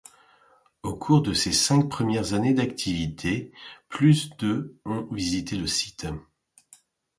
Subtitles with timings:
[0.81, 3.51] Au cours de ses cinq premières années d’activité,
[3.87, 6.07] plus de ont visité le site.